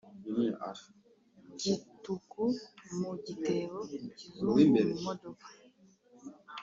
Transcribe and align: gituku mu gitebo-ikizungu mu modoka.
gituku 1.61 2.43
mu 2.97 3.11
gitebo-ikizungu 3.25 4.59
mu 4.89 4.97
modoka. 5.05 5.47